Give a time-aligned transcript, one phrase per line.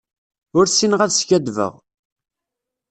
[0.57, 1.73] Ur ssineɣ ad skaddbeɣ.